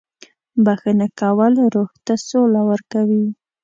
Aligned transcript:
•بښنه 0.65 1.07
کول 1.19 1.53
روح 1.73 1.89
ته 2.05 2.13
سوله 2.27 2.61
ورکوي. 2.69 3.25